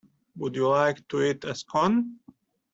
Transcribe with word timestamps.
Would 0.37 0.55
you 0.55 0.67
like 0.67 1.07
to 1.09 1.21
eat 1.21 1.43
a 1.43 1.53
Scone? 1.53 2.17